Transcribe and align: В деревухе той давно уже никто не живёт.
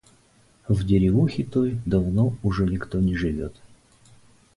В 0.67 0.83
деревухе 0.83 1.43
той 1.43 1.77
давно 1.85 2.35
уже 2.41 2.65
никто 2.65 2.99
не 2.99 3.15
живёт. 3.15 3.61